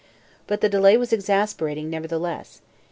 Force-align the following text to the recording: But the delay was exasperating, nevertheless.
But 0.47 0.61
the 0.61 0.67
delay 0.67 0.97
was 0.97 1.13
exasperating, 1.13 1.87
nevertheless. 1.91 2.61